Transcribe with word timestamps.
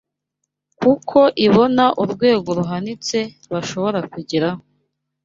kuko 0.81 1.17
ibona 1.45 1.85
urwego 2.03 2.49
ruhanitse 2.59 3.19
bashobora 3.51 3.99
kugeraho 4.13 4.61